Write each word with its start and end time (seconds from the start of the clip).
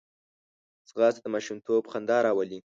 ځغاسته 0.89 1.21
د 1.23 1.27
ماشومتوب 1.33 1.83
خندا 1.91 2.17
راولي 2.25 2.59